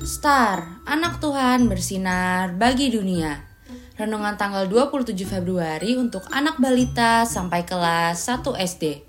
Star, 0.00 0.80
anak 0.88 1.20
Tuhan 1.20 1.68
bersinar 1.68 2.56
bagi 2.56 2.88
dunia. 2.88 3.36
Renungan 4.00 4.32
tanggal 4.40 4.64
27 4.64 5.12
Februari 5.28 5.92
untuk 5.92 6.24
anak 6.32 6.56
balita 6.56 7.28
sampai 7.28 7.68
kelas 7.68 8.16
1 8.24 8.40
SD. 8.64 9.04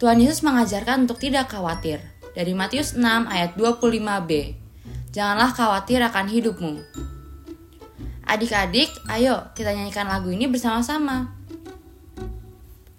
Tuhan 0.00 0.16
Yesus 0.16 0.40
mengajarkan 0.40 1.04
untuk 1.04 1.20
tidak 1.20 1.52
khawatir. 1.52 2.00
Dari 2.32 2.56
Matius 2.56 2.96
6 2.96 3.04
ayat 3.04 3.52
25b. 3.52 4.56
Janganlah 5.12 5.52
khawatir 5.52 6.00
akan 6.00 6.26
hidupmu. 6.32 6.74
Adik-adik, 8.24 8.96
ayo 9.12 9.52
kita 9.52 9.76
nyanyikan 9.76 10.08
lagu 10.08 10.32
ini 10.32 10.48
bersama-sama. 10.48 11.36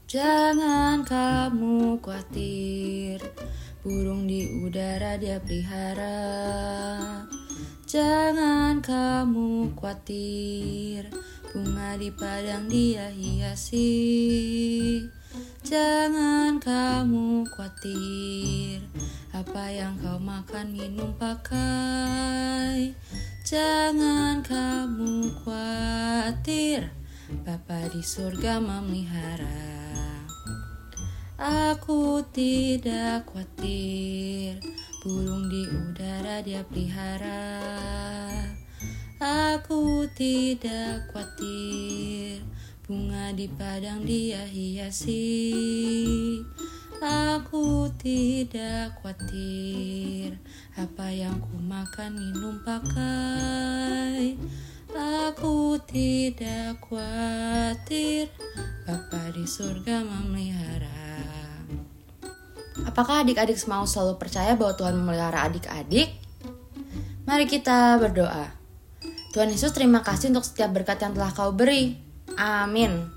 Jangan 0.05 1.01
kamu 1.01 1.97
khawatir, 2.05 3.17
burung 3.85 4.25
di 4.25 4.49
udara 4.65 5.13
dia 5.21 5.37
pelihara. 5.37 6.17
Jangan 7.85 8.81
kamu 8.81 9.77
khawatir, 9.77 11.13
bunga 11.53 11.93
di 11.93 12.09
padang 12.09 12.65
dia 12.65 13.13
hiasi. 13.13 13.85
Jangan 15.61 16.57
kamu 16.57 17.45
khawatir, 17.53 18.81
apa 19.29 19.69
yang 19.69 19.93
kau 20.01 20.17
makan, 20.17 20.73
minum, 20.73 21.13
pakai. 21.21 22.89
Jangan 23.45 24.41
kamu 24.41 25.29
khawatir, 25.45 26.89
Bapa 27.45 27.85
di 27.93 28.01
surga 28.01 28.57
memelihara. 28.57 29.84
Aku 31.45 32.25
tidak 32.33 33.29
khawatir 33.29 34.57
Burung 35.05 35.45
di 35.45 35.69
udara 35.69 36.41
dia 36.41 36.65
pelihara. 36.65 37.61
Aku 39.21 40.09
tidak 40.17 41.05
khawatir 41.13 42.41
Bunga 42.81 43.29
di 43.37 43.45
padang 43.45 44.01
dia 44.09 44.41
hiasi. 44.41 45.21
Aku 46.97 47.93
tidak 47.93 48.97
khawatir 48.97 50.41
Apa 50.73 51.13
yang 51.13 51.37
ku 51.45 51.61
makan 51.61 52.17
minum 52.17 52.57
pakai. 52.65 54.33
Aku 55.29 55.77
tidak 55.85 56.81
khawatir 56.81 58.33
Bapa 58.89 59.29
di 59.29 59.45
surga 59.45 60.01
memelihara 60.01 61.44
Apakah 62.83 63.23
adik-adik 63.23 63.55
mau 63.71 63.87
selalu 63.87 64.19
percaya 64.19 64.59
bahwa 64.59 64.75
Tuhan 64.75 64.99
memelihara 64.99 65.47
adik-adik? 65.47 66.11
Mari 67.23 67.47
kita 67.47 67.95
berdoa. 67.95 68.51
Tuhan 69.31 69.47
Yesus 69.47 69.71
terima 69.71 70.03
kasih 70.03 70.35
untuk 70.35 70.43
setiap 70.43 70.75
berkat 70.75 70.99
yang 70.99 71.15
telah 71.15 71.31
kau 71.31 71.55
beri. 71.55 71.95
Amin. 72.35 73.14